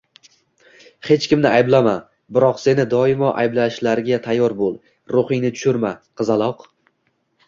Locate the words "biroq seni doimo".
2.37-3.29